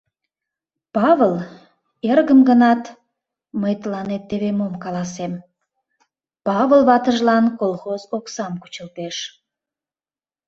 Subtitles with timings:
[0.95, 1.33] Павыл—
[2.11, 2.83] эргым гынат,
[3.61, 5.33] мый тыланет теве мом каласем:
[6.45, 9.17] Павыл ватыжлан колхоз оксам кучылтеш...